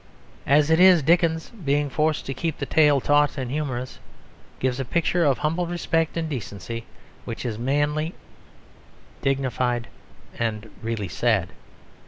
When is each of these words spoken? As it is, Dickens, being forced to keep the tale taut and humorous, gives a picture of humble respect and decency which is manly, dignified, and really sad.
As 0.47 0.71
it 0.71 0.79
is, 0.79 1.03
Dickens, 1.03 1.51
being 1.51 1.87
forced 1.87 2.25
to 2.25 2.33
keep 2.33 2.57
the 2.57 2.65
tale 2.65 2.99
taut 2.99 3.37
and 3.37 3.51
humorous, 3.51 3.99
gives 4.57 4.79
a 4.79 4.83
picture 4.83 5.23
of 5.23 5.37
humble 5.37 5.67
respect 5.67 6.17
and 6.17 6.27
decency 6.27 6.85
which 7.23 7.45
is 7.45 7.59
manly, 7.59 8.15
dignified, 9.21 9.89
and 10.39 10.71
really 10.81 11.07
sad. 11.07 11.49